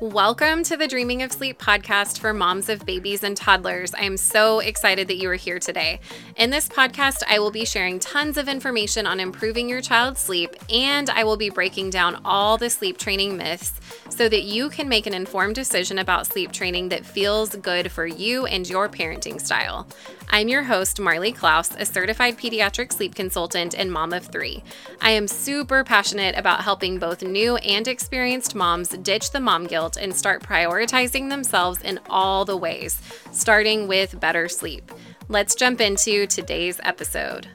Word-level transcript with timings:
Welcome 0.00 0.62
to 0.62 0.78
the 0.78 0.88
Dreaming 0.88 1.22
of 1.22 1.30
Sleep 1.30 1.58
podcast 1.58 2.20
for 2.20 2.32
moms 2.32 2.70
of 2.70 2.86
babies 2.86 3.22
and 3.22 3.36
toddlers. 3.36 3.92
I 3.92 4.04
am 4.04 4.16
so 4.16 4.60
excited 4.60 5.08
that 5.08 5.18
you 5.18 5.28
are 5.28 5.34
here 5.34 5.58
today. 5.58 6.00
In 6.36 6.48
this 6.48 6.70
podcast, 6.70 7.22
I 7.28 7.38
will 7.38 7.50
be 7.50 7.66
sharing 7.66 7.98
tons 7.98 8.38
of 8.38 8.48
information 8.48 9.06
on 9.06 9.20
improving 9.20 9.68
your 9.68 9.82
child's 9.82 10.22
sleep, 10.22 10.56
and 10.70 11.10
I 11.10 11.24
will 11.24 11.36
be 11.36 11.50
breaking 11.50 11.90
down 11.90 12.22
all 12.24 12.56
the 12.56 12.70
sleep 12.70 12.96
training 12.96 13.36
myths 13.36 13.78
so 14.08 14.28
that 14.28 14.42
you 14.42 14.68
can 14.70 14.88
make 14.88 15.06
an 15.06 15.14
informed 15.14 15.54
decision 15.54 15.98
about 15.98 16.26
sleep 16.26 16.52
training 16.52 16.88
that 16.90 17.06
feels 17.06 17.54
good 17.56 17.90
for 17.90 18.06
you 18.06 18.46
and 18.46 18.68
your 18.68 18.88
parenting 18.88 19.40
style. 19.40 19.86
I'm 20.28 20.48
your 20.48 20.62
host, 20.62 21.00
Marley 21.00 21.32
Klaus, 21.32 21.74
a 21.76 21.84
certified 21.84 22.38
pediatric 22.38 22.92
sleep 22.92 23.14
consultant 23.14 23.74
and 23.74 23.92
mom 23.92 24.12
of 24.12 24.26
three. 24.26 24.62
I 25.00 25.10
am 25.10 25.26
super 25.26 25.82
passionate 25.82 26.36
about 26.36 26.62
helping 26.62 26.98
both 26.98 27.22
new 27.22 27.56
and 27.56 27.88
experienced 27.88 28.54
moms 28.54 28.90
ditch 28.90 29.32
the 29.32 29.40
mom 29.40 29.66
guilt 29.66 29.96
and 29.96 30.14
start 30.14 30.42
prioritizing 30.42 31.30
themselves 31.30 31.82
in 31.82 31.98
all 32.08 32.44
the 32.44 32.56
ways, 32.56 33.00
starting 33.32 33.88
with 33.88 34.20
better 34.20 34.48
sleep. 34.48 34.92
Let's 35.28 35.54
jump 35.54 35.80
into 35.80 36.26
today's 36.26 36.80
episode. 36.82 37.48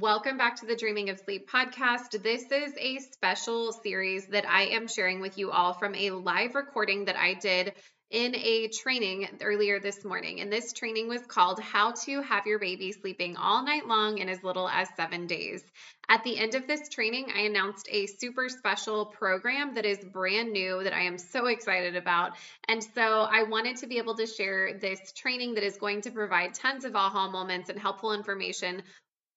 Welcome 0.00 0.38
back 0.38 0.54
to 0.60 0.66
the 0.66 0.76
Dreaming 0.76 1.10
of 1.10 1.18
Sleep 1.18 1.50
podcast. 1.50 2.22
This 2.22 2.44
is 2.52 2.72
a 2.78 3.00
special 3.00 3.72
series 3.72 4.28
that 4.28 4.48
I 4.48 4.66
am 4.66 4.86
sharing 4.86 5.20
with 5.20 5.38
you 5.38 5.50
all 5.50 5.72
from 5.72 5.96
a 5.96 6.12
live 6.12 6.54
recording 6.54 7.06
that 7.06 7.16
I 7.16 7.34
did 7.34 7.72
in 8.08 8.36
a 8.36 8.68
training 8.68 9.28
earlier 9.42 9.80
this 9.80 10.04
morning. 10.04 10.40
And 10.40 10.52
this 10.52 10.72
training 10.72 11.08
was 11.08 11.26
called 11.26 11.58
How 11.58 11.94
to 12.04 12.22
Have 12.22 12.46
Your 12.46 12.60
Baby 12.60 12.92
Sleeping 12.92 13.36
All 13.36 13.64
Night 13.64 13.88
Long 13.88 14.18
in 14.18 14.28
as 14.28 14.44
Little 14.44 14.68
as 14.68 14.86
Seven 14.96 15.26
Days. 15.26 15.64
At 16.08 16.22
the 16.22 16.38
end 16.38 16.54
of 16.54 16.68
this 16.68 16.88
training, 16.88 17.32
I 17.34 17.40
announced 17.40 17.88
a 17.90 18.06
super 18.06 18.48
special 18.48 19.06
program 19.06 19.74
that 19.74 19.84
is 19.84 19.98
brand 19.98 20.52
new 20.52 20.84
that 20.84 20.94
I 20.94 21.02
am 21.02 21.18
so 21.18 21.46
excited 21.46 21.96
about. 21.96 22.36
And 22.68 22.84
so 22.94 23.26
I 23.28 23.42
wanted 23.42 23.78
to 23.78 23.88
be 23.88 23.98
able 23.98 24.14
to 24.14 24.28
share 24.28 24.78
this 24.78 25.12
training 25.12 25.54
that 25.54 25.64
is 25.64 25.76
going 25.76 26.02
to 26.02 26.12
provide 26.12 26.54
tons 26.54 26.84
of 26.84 26.94
aha 26.94 27.28
moments 27.28 27.68
and 27.68 27.80
helpful 27.80 28.12
information 28.12 28.84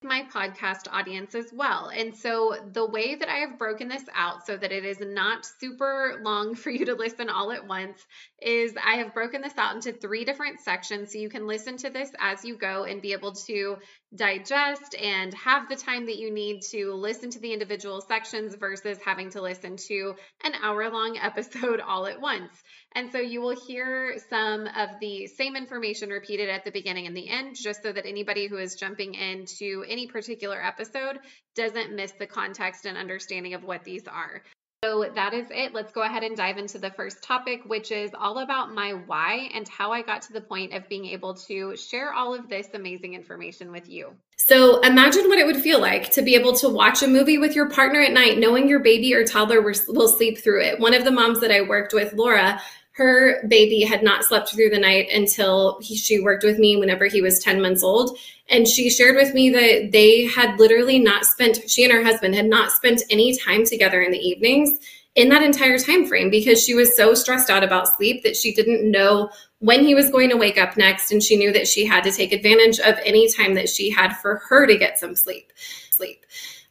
my 0.04 0.24
podcast 0.34 0.88
audience 0.92 1.36
as 1.36 1.52
well. 1.54 1.92
And 1.96 2.16
so 2.16 2.56
the 2.72 2.86
way 2.86 3.16
that 3.16 3.30
I 3.30 3.38
have 3.38 3.60
broken 3.60 3.88
this 3.88 4.04
out 4.14 4.46
so 4.46 4.58
that 4.58 4.72
it 4.72 4.86
is 4.86 5.00
not 5.00 5.46
super 5.60 6.20
long 6.24 6.56
for 6.62 6.70
you 6.70 6.86
to 6.86 6.96
listen 6.96 7.30
all 7.30 7.52
at 7.52 7.68
once 7.68 8.06
is 8.42 8.74
I 8.84 8.96
have 8.96 9.14
broken 9.14 9.42
this 9.42 9.58
out 9.58 9.76
into 9.76 9.94
three 9.94 10.26
different 10.26 10.60
sections 10.60 11.12
so 11.12 11.20
you 11.20 11.30
can 11.30 11.48
listen 11.48 11.78
to 11.78 11.90
this 11.90 12.12
as 12.20 12.44
you 12.44 12.58
go 12.58 12.84
and 12.84 13.02
be 13.02 13.14
able 13.14 13.34
to 13.34 13.78
digest 14.14 14.96
and 15.02 15.34
have 15.34 15.70
the 15.70 15.76
time 15.76 16.06
that 16.06 16.18
you 16.18 16.32
need 16.32 16.62
to 16.62 16.94
listen 16.94 17.30
to 17.30 17.40
the 17.40 17.54
individual 17.54 18.02
sections 18.02 18.56
versus 18.56 18.98
having 19.06 19.30
to 19.30 19.42
listen 19.42 19.78
to 19.78 20.16
an 20.44 20.54
hour 20.62 20.90
long 20.90 21.18
episode 21.22 21.80
all 21.80 22.06
at 22.06 22.20
once. 22.20 22.52
And 22.94 23.12
so 23.12 23.20
you 23.20 23.42
will 23.42 23.56
hear 23.68 24.18
some 24.30 24.68
of 24.68 24.90
the 25.00 25.28
same 25.28 25.56
information 25.56 26.10
repeated 26.10 26.50
at 26.50 26.66
the 26.66 26.72
beginning 26.72 27.08
and 27.08 27.16
the 27.16 27.30
end, 27.30 27.56
just 27.56 27.84
so 27.84 27.92
that 27.92 28.06
anybody 28.06 28.48
who 28.48 28.58
is 28.58 28.76
jumping 28.76 29.14
into 29.14 29.86
any 29.88 30.08
particular 30.08 30.62
episode 30.62 31.18
doesn't 31.56 31.96
miss 31.96 32.12
the 32.20 32.28
context 32.28 32.86
and 32.86 32.98
understanding 32.98 33.54
of 33.54 33.64
what 33.64 33.86
these 33.86 34.08
are. 34.08 34.44
So 34.84 35.06
that 35.14 35.36
is 35.36 35.46
it. 35.52 35.76
Let's 35.76 35.92
go 35.92 36.02
ahead 36.02 36.24
and 36.24 36.36
dive 36.36 36.58
into 36.58 36.80
the 36.80 36.90
first 36.90 37.22
topic, 37.22 37.62
which 37.66 37.92
is 37.92 38.10
all 38.18 38.40
about 38.40 38.74
my 38.74 38.94
why 38.94 39.48
and 39.54 39.68
how 39.68 39.92
I 39.92 40.02
got 40.02 40.24
to 40.24 40.34
the 40.34 40.42
point 40.42 40.74
of 40.74 40.90
being 40.90 41.06
able 41.06 41.36
to 41.36 41.78
share 41.78 42.14
all 42.14 42.34
of 42.34 42.50
this 42.50 42.68
amazing 42.74 43.14
information 43.14 43.72
with 43.72 43.88
you. 43.88 44.16
So 44.38 44.80
imagine 44.80 45.28
what 45.28 45.38
it 45.38 45.46
would 45.46 45.62
feel 45.62 45.80
like 45.80 46.10
to 46.14 46.24
be 46.24 46.34
able 46.34 46.54
to 46.54 46.68
watch 46.68 47.04
a 47.04 47.08
movie 47.08 47.38
with 47.38 47.56
your 47.56 47.70
partner 47.70 48.02
at 48.02 48.12
night, 48.12 48.40
knowing 48.40 48.68
your 48.68 48.80
baby 48.80 49.14
or 49.14 49.24
toddler 49.24 49.62
will 49.62 50.08
sleep 50.08 50.40
through 50.40 50.64
it. 50.64 50.80
One 50.80 50.96
of 50.96 51.04
the 51.04 51.12
moms 51.12 51.42
that 51.42 51.52
I 51.52 51.62
worked 51.62 51.94
with, 51.94 52.14
Laura, 52.14 52.60
her 52.94 53.48
baby 53.48 53.82
had 53.82 54.02
not 54.02 54.24
slept 54.24 54.50
through 54.50 54.72
the 54.72 54.80
night 54.80 55.10
until 55.14 55.80
he, 55.80 55.96
she 55.96 56.20
worked 56.20 56.44
with 56.44 56.58
me 56.58 56.76
whenever 56.78 57.06
he 57.06 57.22
was 57.22 57.38
10 57.38 57.62
months 57.62 57.84
old. 57.84 58.18
And 58.52 58.68
she 58.68 58.90
shared 58.90 59.16
with 59.16 59.34
me 59.34 59.50
that 59.50 59.92
they 59.92 60.28
had 60.28 60.60
literally 60.60 61.00
not 61.00 61.26
spent, 61.26 61.70
she 61.70 61.86
and 61.86 61.94
her 61.94 62.04
husband 62.04 62.36
had 62.36 62.46
not 62.46 62.72
spent 62.72 63.02
any 63.10 63.36
time 63.38 63.66
together 63.66 64.02
in 64.02 64.12
the 64.12 64.20
evenings 64.20 64.78
in 65.16 65.30
that 65.30 65.42
entire 65.42 65.80
time 65.80 66.06
frame 66.06 66.30
because 66.30 66.64
she 66.64 66.74
was 66.74 66.96
so 66.96 67.14
stressed 67.14 67.50
out 67.50 67.64
about 67.64 67.96
sleep 67.96 68.24
that 68.24 68.36
she 68.36 68.54
didn't 68.54 68.90
know 68.90 69.30
when 69.60 69.86
he 69.86 69.96
was 69.96 70.10
going 70.10 70.30
to 70.30 70.38
wake 70.38 70.58
up 70.58 70.76
next. 70.76 71.12
And 71.12 71.24
she 71.24 71.38
knew 71.38 71.54
that 71.54 71.68
she 71.68 71.86
had 71.86 72.04
to 72.04 72.12
take 72.12 72.34
advantage 72.34 72.80
of 72.80 73.00
any 73.06 73.32
time 73.32 73.54
that 73.56 73.70
she 73.70 73.90
had 73.90 74.14
for 74.18 74.42
her 74.50 74.68
to 74.68 74.78
get 74.78 75.00
some 75.00 75.16
sleep. 75.16 75.52
Sleep. 75.90 76.26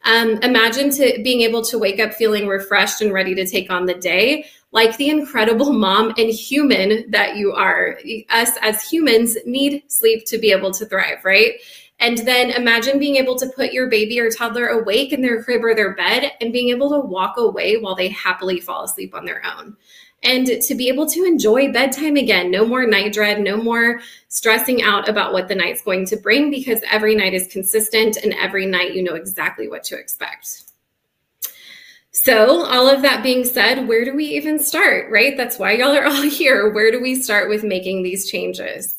Um, 0.04 0.38
imagine 0.42 0.90
to 0.90 1.20
being 1.22 1.42
able 1.42 1.62
to 1.64 1.78
wake 1.78 2.00
up 2.00 2.14
feeling 2.14 2.46
refreshed 2.46 3.00
and 3.00 3.12
ready 3.12 3.34
to 3.34 3.46
take 3.46 3.70
on 3.70 3.86
the 3.86 3.94
day 3.94 4.46
like 4.72 4.96
the 4.96 5.08
incredible 5.08 5.72
mom 5.72 6.12
and 6.16 6.30
human 6.30 7.10
that 7.10 7.36
you 7.36 7.52
are. 7.52 7.98
Us 8.30 8.50
as 8.62 8.82
humans 8.88 9.36
need 9.44 9.82
sleep 9.88 10.24
to 10.26 10.38
be 10.38 10.52
able 10.52 10.70
to 10.72 10.86
thrive, 10.86 11.24
right? 11.24 11.54
And 11.98 12.18
then 12.18 12.50
imagine 12.50 12.98
being 12.98 13.16
able 13.16 13.36
to 13.36 13.48
put 13.54 13.72
your 13.72 13.88
baby 13.88 14.18
or 14.20 14.30
toddler 14.30 14.68
awake 14.68 15.12
in 15.12 15.20
their 15.20 15.42
crib 15.42 15.62
or 15.62 15.74
their 15.74 15.94
bed 15.94 16.32
and 16.40 16.52
being 16.52 16.70
able 16.70 16.88
to 16.90 17.06
walk 17.06 17.36
away 17.36 17.76
while 17.76 17.94
they 17.94 18.08
happily 18.08 18.58
fall 18.58 18.84
asleep 18.84 19.14
on 19.14 19.26
their 19.26 19.42
own. 19.44 19.76
And 20.22 20.46
to 20.46 20.74
be 20.74 20.88
able 20.88 21.06
to 21.08 21.24
enjoy 21.24 21.72
bedtime 21.72 22.16
again. 22.16 22.50
No 22.50 22.66
more 22.66 22.86
night 22.86 23.12
dread, 23.12 23.40
no 23.40 23.56
more 23.56 24.00
stressing 24.28 24.82
out 24.82 25.08
about 25.08 25.32
what 25.32 25.48
the 25.48 25.54
night's 25.54 25.82
going 25.82 26.06
to 26.06 26.16
bring 26.16 26.50
because 26.50 26.80
every 26.90 27.14
night 27.14 27.34
is 27.34 27.48
consistent 27.48 28.16
and 28.18 28.34
every 28.34 28.66
night 28.66 28.94
you 28.94 29.02
know 29.02 29.14
exactly 29.14 29.68
what 29.68 29.82
to 29.84 29.98
expect. 29.98 30.69
So, 32.12 32.64
all 32.64 32.88
of 32.88 33.02
that 33.02 33.22
being 33.22 33.44
said, 33.44 33.86
where 33.86 34.04
do 34.04 34.14
we 34.14 34.24
even 34.24 34.58
start, 34.58 35.10
right? 35.10 35.36
That's 35.36 35.58
why 35.58 35.72
y'all 35.72 35.96
are 35.96 36.06
all 36.06 36.22
here. 36.22 36.70
Where 36.70 36.90
do 36.90 37.00
we 37.00 37.14
start 37.14 37.48
with 37.48 37.62
making 37.62 38.02
these 38.02 38.28
changes? 38.28 38.96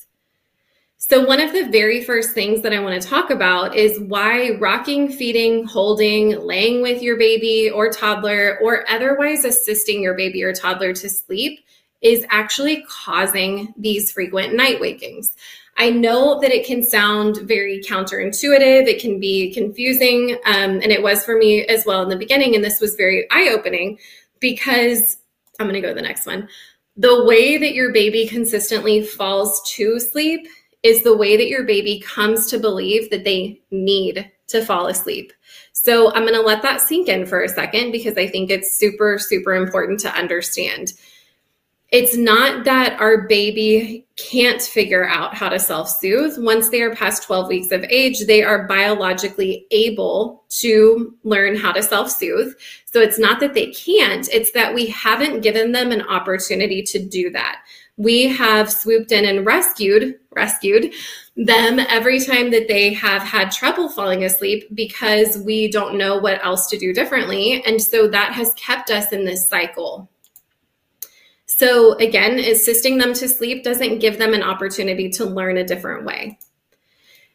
So, 0.97 1.25
one 1.25 1.41
of 1.41 1.51
the 1.51 1.67
very 1.67 2.03
first 2.03 2.31
things 2.31 2.61
that 2.61 2.71
I 2.71 2.79
want 2.79 3.01
to 3.01 3.05
talk 3.05 3.29
about 3.29 3.75
is 3.75 3.99
why 3.99 4.51
rocking, 4.59 5.11
feeding, 5.11 5.65
holding, 5.65 6.39
laying 6.39 6.81
with 6.81 7.01
your 7.01 7.17
baby 7.17 7.69
or 7.69 7.89
toddler, 7.89 8.57
or 8.61 8.89
otherwise 8.89 9.43
assisting 9.43 10.01
your 10.01 10.13
baby 10.13 10.41
or 10.43 10.53
toddler 10.53 10.93
to 10.93 11.09
sleep 11.09 11.65
is 12.01 12.25
actually 12.29 12.85
causing 12.87 13.73
these 13.77 14.11
frequent 14.11 14.53
night 14.53 14.79
wakings. 14.79 15.35
I 15.81 15.89
know 15.89 16.39
that 16.39 16.51
it 16.51 16.63
can 16.63 16.83
sound 16.83 17.37
very 17.37 17.81
counterintuitive. 17.81 18.85
It 18.85 19.01
can 19.01 19.19
be 19.19 19.51
confusing. 19.51 20.37
Um, 20.45 20.73
and 20.73 20.91
it 20.91 21.01
was 21.01 21.25
for 21.25 21.35
me 21.35 21.65
as 21.65 21.87
well 21.87 22.03
in 22.03 22.09
the 22.09 22.15
beginning. 22.15 22.53
And 22.53 22.63
this 22.63 22.79
was 22.79 22.93
very 22.93 23.25
eye 23.31 23.49
opening 23.51 23.97
because 24.39 25.17
I'm 25.59 25.65
going 25.65 25.73
to 25.73 25.81
go 25.81 25.87
to 25.87 25.95
the 25.95 26.07
next 26.07 26.27
one. 26.27 26.47
The 26.97 27.25
way 27.25 27.57
that 27.57 27.73
your 27.73 27.91
baby 27.91 28.27
consistently 28.27 29.01
falls 29.01 29.59
to 29.71 29.99
sleep 29.99 30.47
is 30.83 31.01
the 31.01 31.17
way 31.17 31.35
that 31.35 31.47
your 31.47 31.63
baby 31.63 31.99
comes 31.99 32.47
to 32.51 32.59
believe 32.59 33.09
that 33.09 33.23
they 33.23 33.59
need 33.71 34.31
to 34.49 34.63
fall 34.63 34.85
asleep. 34.85 35.33
So 35.73 36.13
I'm 36.13 36.27
going 36.27 36.35
to 36.35 36.41
let 36.41 36.61
that 36.61 36.81
sink 36.81 37.07
in 37.07 37.25
for 37.25 37.41
a 37.41 37.49
second 37.49 37.91
because 37.91 38.19
I 38.19 38.27
think 38.27 38.51
it's 38.51 38.77
super, 38.77 39.17
super 39.17 39.55
important 39.55 39.99
to 40.01 40.15
understand 40.15 40.93
it's 41.91 42.15
not 42.15 42.63
that 42.63 42.99
our 43.01 43.27
baby 43.27 44.07
can't 44.15 44.61
figure 44.61 45.05
out 45.05 45.35
how 45.35 45.49
to 45.49 45.59
self 45.59 45.89
soothe. 45.89 46.35
Once 46.37 46.69
they 46.69 46.81
are 46.81 46.95
past 46.95 47.23
12 47.23 47.49
weeks 47.49 47.71
of 47.71 47.83
age, 47.83 48.25
they 48.25 48.43
are 48.43 48.65
biologically 48.65 49.67
able 49.71 50.45
to 50.49 51.17
learn 51.23 51.55
how 51.57 51.73
to 51.73 51.83
self 51.83 52.09
soothe. 52.09 52.53
So 52.85 53.01
it's 53.01 53.19
not 53.19 53.41
that 53.41 53.53
they 53.53 53.71
can't, 53.71 54.27
it's 54.31 54.51
that 54.51 54.73
we 54.73 54.87
haven't 54.87 55.41
given 55.41 55.73
them 55.73 55.91
an 55.91 56.01
opportunity 56.03 56.81
to 56.83 56.99
do 56.99 57.29
that. 57.31 57.61
We 57.97 58.27
have 58.27 58.71
swooped 58.71 59.11
in 59.11 59.25
and 59.25 59.45
rescued, 59.45 60.17
rescued 60.31 60.93
them 61.35 61.79
every 61.79 62.21
time 62.21 62.51
that 62.51 62.69
they 62.69 62.93
have 62.93 63.21
had 63.21 63.51
trouble 63.51 63.89
falling 63.89 64.23
asleep 64.23 64.63
because 64.73 65.37
we 65.39 65.69
don't 65.69 65.97
know 65.97 66.17
what 66.17 66.43
else 66.43 66.67
to 66.67 66.77
do 66.77 66.93
differently. 66.93 67.61
And 67.65 67.81
so 67.81 68.07
that 68.07 68.31
has 68.31 68.53
kept 68.53 68.89
us 68.91 69.11
in 69.11 69.25
this 69.25 69.49
cycle 69.49 70.09
so, 71.61 71.93
again, 71.99 72.39
assisting 72.39 72.97
them 72.97 73.13
to 73.13 73.29
sleep 73.29 73.63
doesn't 73.63 73.99
give 73.99 74.17
them 74.17 74.33
an 74.33 74.41
opportunity 74.41 75.09
to 75.09 75.25
learn 75.25 75.57
a 75.57 75.63
different 75.63 76.05
way. 76.05 76.39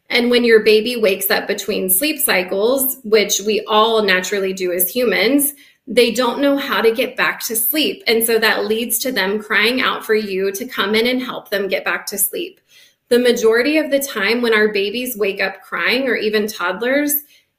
And 0.09 0.29
when 0.29 0.43
your 0.43 0.63
baby 0.63 0.97
wakes 0.97 1.31
up 1.31 1.47
between 1.47 1.89
sleep 1.89 2.19
cycles, 2.19 2.97
which 3.05 3.39
we 3.39 3.63
all 3.69 4.03
naturally 4.03 4.51
do 4.51 4.73
as 4.73 4.89
humans, 4.89 5.53
they 5.87 6.11
don't 6.11 6.41
know 6.41 6.57
how 6.57 6.81
to 6.81 6.93
get 6.93 7.15
back 7.15 7.39
to 7.45 7.55
sleep. 7.55 8.03
And 8.05 8.21
so 8.21 8.37
that 8.37 8.65
leads 8.65 8.99
to 8.99 9.13
them 9.13 9.41
crying 9.41 9.79
out 9.79 10.05
for 10.05 10.15
you 10.15 10.51
to 10.51 10.65
come 10.65 10.93
in 10.93 11.07
and 11.07 11.21
help 11.21 11.49
them 11.49 11.69
get 11.69 11.85
back 11.85 12.05
to 12.07 12.17
sleep. 12.17 12.59
The 13.07 13.19
majority 13.19 13.77
of 13.77 13.91
the 13.91 13.99
time, 13.99 14.41
when 14.41 14.53
our 14.53 14.73
babies 14.73 15.15
wake 15.15 15.39
up 15.39 15.61
crying, 15.61 16.09
or 16.09 16.17
even 16.17 16.47
toddlers, 16.47 17.13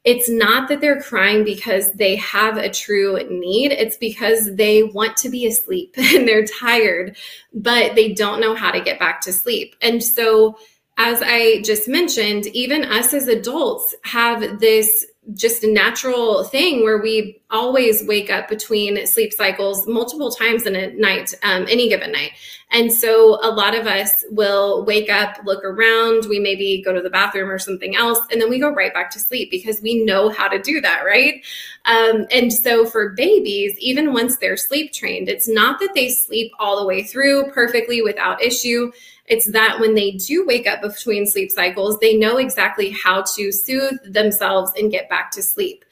it's 0.09 0.31
not 0.31 0.71
that 0.71 0.81
they're 0.81 1.03
crying 1.03 1.45
because 1.45 1.93
they 1.93 2.17
have 2.17 2.57
a 2.57 2.71
true 2.71 3.23
need. 3.29 3.73
It's 3.73 3.99
because 3.99 4.55
they 4.57 4.83
want 4.83 5.19
to 5.19 5.29
be 5.29 5.47
asleep 5.47 5.95
and 5.99 6.27
they're 6.27 6.47
tired, 6.47 7.19
but 7.53 7.95
they 7.95 8.15
don't 8.15 8.41
know 8.41 8.55
how 8.55 8.71
to 8.71 8.81
get 8.81 8.99
back 8.99 9.21
to 9.23 9.35
sleep. 9.35 9.77
And 9.83 10.03
so, 10.03 10.57
as 10.97 11.21
I 11.23 11.61
just 11.61 11.89
mentioned, 11.89 12.47
even 12.47 12.87
us 12.87 13.13
as 13.13 13.29
adults 13.29 13.95
have 14.05 14.61
this 14.61 15.05
just 15.35 15.63
a 15.63 15.71
natural 15.71 16.45
thing 16.45 16.83
where 16.83 16.99
we 16.99 17.41
always 17.51 18.05
wake 18.05 18.31
up 18.31 18.49
between 18.49 19.07
sleep 19.07 19.33
cycles 19.33 19.87
multiple 19.87 20.31
times 20.31 20.67
in 20.67 20.75
a 20.75 20.93
night, 20.95 21.35
um, 21.43 21.67
any 21.69 21.89
given 21.89 22.13
night. 22.13 22.33
And 22.71 22.93
so 22.93 23.39
a 23.43 23.51
lot 23.51 23.75
of 23.75 23.87
us 23.87 24.25
will 24.31 24.85
wake 24.85 25.11
up, 25.11 25.39
look 25.45 25.65
around, 25.65 26.27
we 26.29 26.39
maybe 26.39 26.83
go 26.85 26.93
to 26.93 27.01
the 27.01 27.09
bathroom 27.09 27.51
or 27.51 27.59
something 27.59 27.97
else, 27.97 28.19
and 28.31 28.41
then 28.41 28.51
we 28.51 28.59
go 28.59 28.71
right 28.71 28.93
back 28.93 29.11
to 29.13 29.19
sleep 29.19 29.51
because 29.51 29.81
we 29.81 30.05
know 30.05 30.29
how 30.29 30.49
to 30.49 30.61
do 30.61 30.81
that, 30.83 31.03
right? 31.05 31.45
Um, 31.87 32.27
and 32.31 32.53
so 32.53 32.85
for 32.85 33.11
babies, 33.11 33.75
even 33.79 34.13
once 34.13 34.37
they're 34.37 34.59
sleep 34.59 34.93
trained, 34.93 35.29
it's 35.29 35.49
not 35.49 35.81
that 35.81 35.95
they 35.95 36.11
sleep 36.11 36.53
all 36.59 36.79
the 36.79 36.87
way 36.87 37.03
through 37.03 37.51
perfectly 37.53 38.03
without 38.03 38.43
issue. 38.43 38.93
It's 39.29 39.51
that 39.53 39.79
when 39.79 39.95
they 39.95 40.13
do 40.13 40.47
wake 40.47 40.67
up 40.67 40.81
between 40.81 41.27
sleep 41.27 41.51
cycles, 41.51 41.99
they 41.99 42.17
know 42.17 42.39
exactly 42.39 42.91
how 42.91 43.25
to 43.37 43.53
soothe 43.53 43.99
themselves 44.13 44.73
and 44.77 44.91
get 44.91 45.09
back 45.09 45.31
to 45.33 45.43
sleep. 45.43 45.85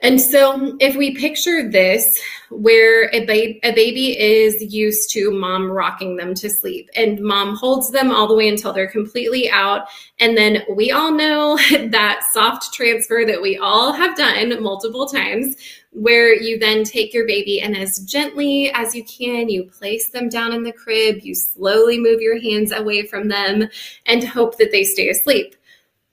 And 0.00 0.20
so, 0.20 0.76
if 0.78 0.94
we 0.94 1.16
picture 1.16 1.68
this, 1.68 2.22
where 2.50 3.12
a, 3.12 3.24
ba- 3.26 3.66
a 3.66 3.72
baby 3.74 4.16
is 4.16 4.62
used 4.72 5.10
to 5.10 5.32
mom 5.32 5.68
rocking 5.68 6.16
them 6.16 6.34
to 6.34 6.48
sleep, 6.48 6.88
and 6.94 7.20
mom 7.20 7.56
holds 7.56 7.90
them 7.90 8.12
all 8.12 8.28
the 8.28 8.34
way 8.36 8.48
until 8.48 8.72
they're 8.72 8.86
completely 8.86 9.50
out. 9.50 9.88
And 10.20 10.36
then 10.36 10.62
we 10.72 10.92
all 10.92 11.10
know 11.10 11.56
that 11.90 12.20
soft 12.32 12.72
transfer 12.72 13.24
that 13.26 13.42
we 13.42 13.58
all 13.58 13.92
have 13.92 14.16
done 14.16 14.62
multiple 14.62 15.06
times, 15.06 15.56
where 15.90 16.32
you 16.32 16.60
then 16.60 16.84
take 16.84 17.12
your 17.12 17.26
baby 17.26 17.60
and 17.60 17.76
as 17.76 17.98
gently 18.00 18.70
as 18.74 18.94
you 18.94 19.02
can, 19.04 19.48
you 19.48 19.64
place 19.64 20.10
them 20.10 20.28
down 20.28 20.52
in 20.52 20.62
the 20.62 20.72
crib, 20.72 21.22
you 21.22 21.34
slowly 21.34 21.98
move 21.98 22.20
your 22.20 22.40
hands 22.40 22.70
away 22.70 23.04
from 23.04 23.26
them, 23.26 23.68
and 24.06 24.22
hope 24.22 24.58
that 24.58 24.70
they 24.70 24.84
stay 24.84 25.08
asleep. 25.08 25.56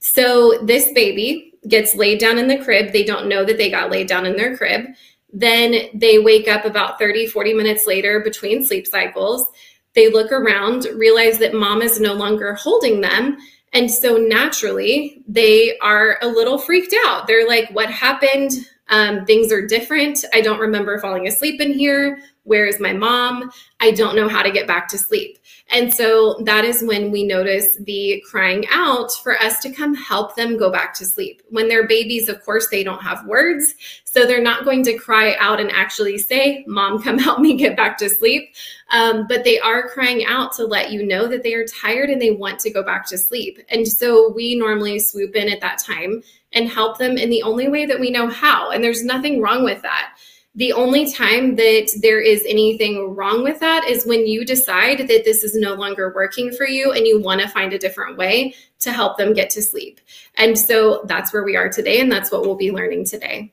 So, 0.00 0.58
this 0.62 0.92
baby 0.92 1.55
gets 1.68 1.94
laid 1.94 2.18
down 2.18 2.38
in 2.38 2.48
the 2.48 2.58
crib. 2.58 2.92
They 2.92 3.04
don't 3.04 3.28
know 3.28 3.44
that 3.44 3.58
they 3.58 3.70
got 3.70 3.90
laid 3.90 4.08
down 4.08 4.26
in 4.26 4.36
their 4.36 4.56
crib. 4.56 4.86
Then 5.32 5.88
they 5.94 6.18
wake 6.18 6.48
up 6.48 6.64
about 6.64 6.98
30, 6.98 7.26
40 7.26 7.54
minutes 7.54 7.86
later 7.86 8.20
between 8.20 8.64
sleep 8.64 8.86
cycles. 8.86 9.46
They 9.94 10.10
look 10.10 10.30
around, 10.30 10.86
realize 10.94 11.38
that 11.38 11.54
mom 11.54 11.82
is 11.82 12.00
no 12.00 12.12
longer 12.12 12.54
holding 12.54 13.00
them. 13.00 13.36
And 13.72 13.90
so 13.90 14.16
naturally, 14.16 15.22
they 15.26 15.76
are 15.78 16.18
a 16.22 16.28
little 16.28 16.58
freaked 16.58 16.94
out. 17.04 17.26
They're 17.26 17.48
like, 17.48 17.68
What 17.70 17.90
happened? 17.90 18.52
Um, 18.88 19.24
things 19.24 19.52
are 19.52 19.66
different. 19.66 20.24
I 20.32 20.40
don't 20.40 20.60
remember 20.60 20.98
falling 21.00 21.26
asleep 21.26 21.60
in 21.60 21.72
here. 21.72 22.20
Where 22.44 22.66
is 22.66 22.78
my 22.78 22.92
mom? 22.92 23.50
I 23.80 23.90
don't 23.90 24.14
know 24.14 24.28
how 24.28 24.42
to 24.42 24.52
get 24.52 24.68
back 24.68 24.86
to 24.88 24.98
sleep. 24.98 25.38
And 25.70 25.92
so 25.92 26.40
that 26.44 26.64
is 26.64 26.84
when 26.84 27.10
we 27.10 27.24
notice 27.24 27.76
the 27.80 28.22
crying 28.30 28.64
out 28.70 29.10
for 29.22 29.36
us 29.38 29.58
to 29.60 29.72
come 29.72 29.94
help 29.94 30.36
them 30.36 30.56
go 30.56 30.70
back 30.70 30.94
to 30.94 31.04
sleep. 31.04 31.42
When 31.50 31.68
they're 31.68 31.88
babies, 31.88 32.28
of 32.28 32.44
course, 32.44 32.68
they 32.68 32.84
don't 32.84 33.02
have 33.02 33.26
words. 33.26 33.74
So 34.04 34.26
they're 34.26 34.40
not 34.40 34.64
going 34.64 34.84
to 34.84 34.96
cry 34.96 35.34
out 35.40 35.60
and 35.60 35.70
actually 35.72 36.18
say, 36.18 36.64
Mom, 36.68 37.02
come 37.02 37.18
help 37.26 37.40
me 37.40 37.56
get 37.56 37.76
back 37.76 37.98
to 37.98 38.08
sleep. 38.08 38.54
Um, 38.90 39.26
but 39.28 39.42
they 39.42 39.58
are 39.58 39.88
crying 39.88 40.24
out 40.24 40.52
to 40.54 40.64
let 40.64 40.92
you 40.92 41.04
know 41.04 41.26
that 41.26 41.42
they 41.42 41.54
are 41.54 41.66
tired 41.66 42.10
and 42.10 42.22
they 42.22 42.30
want 42.30 42.60
to 42.60 42.70
go 42.70 42.84
back 42.84 43.06
to 43.08 43.18
sleep. 43.18 43.58
And 43.68 43.86
so 43.86 44.32
we 44.32 44.54
normally 44.54 45.00
swoop 45.00 45.34
in 45.34 45.48
at 45.48 45.60
that 45.62 45.78
time 45.78 46.22
and 46.52 46.68
help 46.68 46.96
them 46.98 47.18
in 47.18 47.28
the 47.28 47.42
only 47.42 47.68
way 47.68 47.86
that 47.86 47.98
we 47.98 48.10
know 48.10 48.28
how. 48.28 48.70
And 48.70 48.84
there's 48.84 49.04
nothing 49.04 49.42
wrong 49.42 49.64
with 49.64 49.82
that. 49.82 50.16
The 50.56 50.72
only 50.72 51.12
time 51.12 51.56
that 51.56 51.90
there 52.00 52.20
is 52.20 52.42
anything 52.48 53.14
wrong 53.14 53.44
with 53.44 53.60
that 53.60 53.86
is 53.86 54.06
when 54.06 54.26
you 54.26 54.42
decide 54.42 55.06
that 55.06 55.24
this 55.24 55.44
is 55.44 55.54
no 55.54 55.74
longer 55.74 56.12
working 56.14 56.50
for 56.50 56.66
you 56.66 56.92
and 56.92 57.06
you 57.06 57.20
want 57.20 57.42
to 57.42 57.48
find 57.48 57.74
a 57.74 57.78
different 57.78 58.16
way 58.16 58.54
to 58.80 58.90
help 58.90 59.18
them 59.18 59.34
get 59.34 59.50
to 59.50 59.62
sleep. 59.62 60.00
And 60.36 60.58
so 60.58 61.02
that's 61.04 61.30
where 61.32 61.44
we 61.44 61.56
are 61.56 61.68
today, 61.68 62.00
and 62.00 62.10
that's 62.10 62.32
what 62.32 62.40
we'll 62.40 62.56
be 62.56 62.72
learning 62.72 63.04
today. 63.04 63.52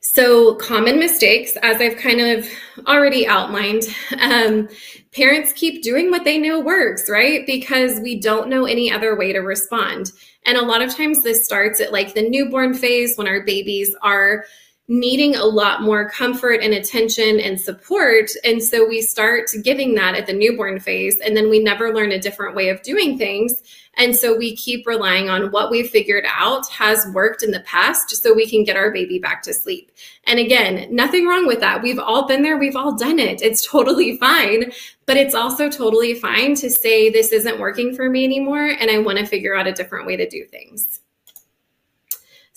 So, 0.00 0.54
common 0.54 0.98
mistakes, 0.98 1.56
as 1.62 1.80
I've 1.80 1.98
kind 1.98 2.20
of 2.20 2.48
already 2.88 3.28
outlined, 3.28 3.94
um, 4.20 4.68
parents 5.12 5.52
keep 5.52 5.82
doing 5.82 6.10
what 6.10 6.24
they 6.24 6.38
know 6.38 6.58
works, 6.58 7.10
right? 7.10 7.46
Because 7.46 8.00
we 8.00 8.18
don't 8.18 8.48
know 8.48 8.64
any 8.64 8.90
other 8.90 9.14
way 9.16 9.32
to 9.34 9.40
respond. 9.40 10.12
And 10.46 10.56
a 10.56 10.64
lot 10.64 10.80
of 10.80 10.96
times 10.96 11.22
this 11.22 11.44
starts 11.44 11.80
at 11.80 11.92
like 11.92 12.14
the 12.14 12.28
newborn 12.28 12.72
phase 12.72 13.18
when 13.18 13.28
our 13.28 13.42
babies 13.42 13.94
are 14.02 14.46
needing 14.90 15.36
a 15.36 15.44
lot 15.44 15.82
more 15.82 16.10
comfort 16.10 16.60
and 16.60 16.74
attention 16.74 17.38
and 17.38 17.60
support. 17.60 18.28
And 18.42 18.60
so 18.60 18.84
we 18.84 19.02
start 19.02 19.48
giving 19.62 19.94
that 19.94 20.16
at 20.16 20.26
the 20.26 20.32
newborn 20.32 20.80
phase, 20.80 21.16
and 21.20 21.36
then 21.36 21.48
we 21.48 21.60
never 21.60 21.94
learn 21.94 22.10
a 22.10 22.18
different 22.18 22.56
way 22.56 22.70
of 22.70 22.82
doing 22.82 23.16
things. 23.16 23.62
And 23.94 24.16
so 24.16 24.36
we 24.36 24.56
keep 24.56 24.88
relying 24.88 25.30
on 25.30 25.52
what 25.52 25.70
we've 25.70 25.88
figured 25.88 26.24
out 26.26 26.68
has 26.70 27.06
worked 27.14 27.44
in 27.44 27.52
the 27.52 27.60
past 27.60 28.10
so 28.16 28.34
we 28.34 28.50
can 28.50 28.64
get 28.64 28.76
our 28.76 28.90
baby 28.90 29.20
back 29.20 29.42
to 29.42 29.54
sleep. 29.54 29.92
And 30.24 30.40
again, 30.40 30.92
nothing 30.92 31.24
wrong 31.24 31.46
with 31.46 31.60
that. 31.60 31.82
We've 31.82 31.98
all 32.00 32.26
been 32.26 32.42
there, 32.42 32.58
we've 32.58 32.76
all 32.76 32.96
done 32.96 33.20
it. 33.20 33.40
It's 33.42 33.64
totally 33.70 34.16
fine. 34.16 34.72
But 35.06 35.16
it's 35.16 35.36
also 35.36 35.70
totally 35.70 36.14
fine 36.14 36.56
to 36.56 36.68
say, 36.68 37.10
this 37.10 37.30
isn't 37.30 37.60
working 37.60 37.94
for 37.94 38.10
me 38.10 38.24
anymore, 38.24 38.66
and 38.66 38.90
I 38.90 38.98
want 38.98 39.18
to 39.18 39.26
figure 39.26 39.54
out 39.54 39.68
a 39.68 39.72
different 39.72 40.06
way 40.06 40.16
to 40.16 40.28
do 40.28 40.44
things. 40.46 41.00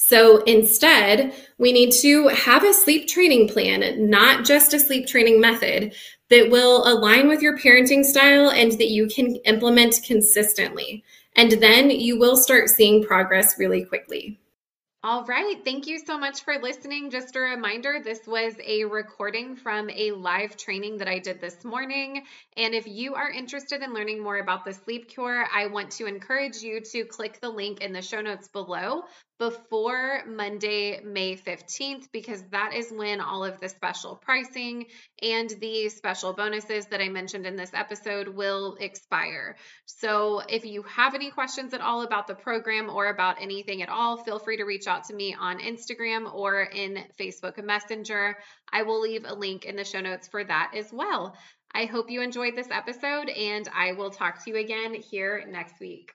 So 0.06 0.44
instead, 0.44 1.34
we 1.58 1.72
need 1.72 1.92
to 2.02 2.28
have 2.28 2.66
a 2.66 2.74
sleep 2.74 3.08
training 3.08 3.48
plan, 3.48 4.10
not 4.10 4.44
just 4.44 4.74
a 4.74 4.80
sleep 4.80 5.08
training 5.08 5.40
method 5.40 5.96
that 6.30 6.50
will 6.50 6.86
align 6.86 7.30
with 7.30 7.42
your 7.42 7.58
parenting 7.58 8.04
style 8.04 8.52
and 8.52 8.74
that 8.74 8.90
you 8.90 9.08
can 9.08 9.38
implement 9.46 10.02
consistently. 10.06 11.06
And 11.38 11.54
then 11.54 11.90
you 11.90 12.20
will 12.20 12.36
start 12.36 12.68
seeing 12.68 13.06
progress 13.06 13.58
really 13.58 13.86
quickly. 13.86 14.42
All 15.06 15.26
right. 15.26 15.58
Thank 15.66 15.86
you 15.86 16.00
so 16.00 16.18
much 16.18 16.46
for 16.46 16.58
listening. 16.62 17.12
Just 17.12 17.36
a 17.36 17.40
reminder 17.42 18.00
this 18.02 18.26
was 18.26 18.54
a 18.66 18.86
recording 18.86 19.58
from 19.58 19.90
a 19.90 20.12
live 20.12 20.56
training 20.56 20.98
that 21.00 21.10
I 21.10 21.20
did 21.20 21.42
this 21.42 21.66
morning. 21.66 22.24
And 22.56 22.74
if 22.74 22.88
you 22.88 23.14
are 23.14 23.30
interested 23.30 23.82
in 23.82 23.94
learning 23.94 24.24
more 24.24 24.38
about 24.38 24.64
the 24.64 24.72
sleep 24.72 25.10
cure, 25.10 25.46
I 25.54 25.68
want 25.68 25.92
to 25.92 26.06
encourage 26.06 26.62
you 26.62 26.80
to 26.94 27.04
click 27.04 27.42
the 27.42 27.50
link 27.50 27.82
in 27.82 27.92
the 27.92 28.02
show 28.02 28.22
notes 28.22 28.48
below 28.48 29.04
before 29.40 30.24
Monday, 30.28 31.02
May 31.04 31.36
15th, 31.36 32.08
because 32.12 32.42
that 32.52 32.74
is 32.74 32.92
when 32.92 33.20
all 33.20 33.44
of 33.44 33.60
the 33.60 33.70
special 33.70 34.16
pricing 34.16 34.86
and 35.22 35.50
the 35.60 35.90
special 35.90 36.34
bonuses 36.34 36.86
that 36.88 37.02
I 37.02 37.10
mentioned 37.10 37.46
in 37.46 37.56
this 37.56 37.74
episode 37.74 38.28
will 38.28 38.78
expire. 38.80 39.58
So, 39.86 40.42
if 40.48 40.66
you 40.66 40.84
have 40.84 41.16
any 41.16 41.32
questions 41.32 41.74
at 41.74 41.82
all 41.82 42.04
about 42.04 42.28
the 42.28 42.36
program 42.36 42.90
or 42.90 43.08
about 43.08 43.42
anything 43.42 43.82
at 43.82 43.90
all, 43.90 44.18
feel 44.18 44.40
free 44.40 44.58
to 44.58 44.64
reach 44.64 44.88
out 44.88 45.06
to 45.06 45.14
me 45.14 45.36
on 45.38 45.60
Instagram 45.60 46.34
or 46.34 46.62
in 46.62 47.04
Facebook 47.20 47.64
Messenger. 47.64 48.38
I 48.72 48.84
will 48.84 49.02
leave 49.02 49.26
a 49.26 49.34
link 49.34 49.66
in 49.66 49.76
the 49.76 49.84
show 49.84 50.02
notes 50.02 50.28
for 50.28 50.44
that 50.44 50.74
as 50.76 50.92
well. 50.92 51.36
I 51.74 51.86
hope 51.86 52.12
you 52.12 52.22
enjoyed 52.22 52.56
this 52.56 52.70
episode, 52.70 53.30
and 53.30 53.68
I 53.74 53.94
will 53.94 54.12
talk 54.12 54.44
to 54.44 54.52
you 54.52 54.58
again 54.58 54.94
here 54.94 55.44
next 55.50 55.80
week. 55.80 56.14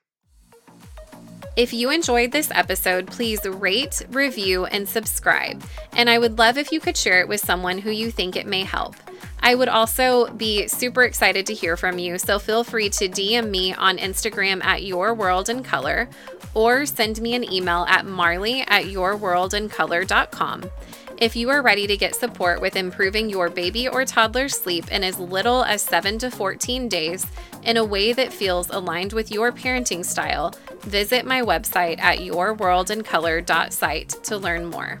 If 1.55 1.73
you 1.73 1.89
enjoyed 1.89 2.31
this 2.31 2.51
episode, 2.51 3.07
please 3.07 3.45
rate, 3.45 4.01
review, 4.11 4.65
and 4.65 4.87
subscribe. 4.87 5.61
And 5.93 6.09
I 6.09 6.17
would 6.17 6.37
love 6.37 6.57
if 6.57 6.71
you 6.71 6.79
could 6.79 6.95
share 6.95 7.19
it 7.19 7.27
with 7.27 7.41
someone 7.41 7.79
who 7.79 7.91
you 7.91 8.11
think 8.11 8.35
it 8.35 8.47
may 8.47 8.63
help. 8.63 8.95
I 9.41 9.55
would 9.55 9.67
also 9.67 10.31
be 10.33 10.67
super 10.67 11.03
excited 11.03 11.45
to 11.47 11.53
hear 11.53 11.75
from 11.75 11.99
you, 11.99 12.17
so 12.17 12.39
feel 12.39 12.63
free 12.63 12.89
to 12.91 13.09
DM 13.09 13.49
me 13.49 13.73
on 13.73 13.97
Instagram 13.97 14.63
at 14.63 14.83
Your 14.83 15.13
World 15.13 15.49
in 15.49 15.63
Color 15.63 16.09
or 16.53 16.85
send 16.85 17.21
me 17.21 17.35
an 17.35 17.51
email 17.51 17.85
at 17.87 18.05
marley 18.05 18.61
at 18.61 18.85
yourworldincolor.com. 18.85 20.71
If 21.17 21.35
you 21.35 21.49
are 21.49 21.61
ready 21.61 21.85
to 21.85 21.97
get 21.97 22.15
support 22.15 22.61
with 22.61 22.77
improving 22.77 23.29
your 23.29 23.49
baby 23.49 23.89
or 23.89 24.05
toddler's 24.05 24.55
sleep 24.55 24.89
in 24.89 25.03
as 25.03 25.19
little 25.19 25.65
as 25.65 25.81
7 25.81 26.17
to 26.19 26.31
14 26.31 26.87
days 26.87 27.25
in 27.63 27.75
a 27.75 27.83
way 27.83 28.13
that 28.13 28.31
feels 28.31 28.69
aligned 28.69 29.11
with 29.11 29.29
your 29.29 29.51
parenting 29.51 30.05
style, 30.05 30.53
visit 30.81 31.25
my 31.25 31.41
website 31.41 31.99
at 31.99 32.19
yourworldincolor.site 32.19 34.09
to 34.23 34.37
learn 34.37 34.65
more. 34.65 34.99